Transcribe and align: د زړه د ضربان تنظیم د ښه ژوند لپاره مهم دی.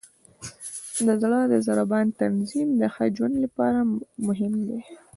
د 1.05 1.09
زړه 1.23 1.39
د 1.51 1.53
ضربان 1.67 2.05
تنظیم 2.19 2.69
د 2.81 2.83
ښه 2.93 3.05
ژوند 3.15 3.35
لپاره 3.43 3.79
مهم 4.27 4.53
دی. 4.67 4.79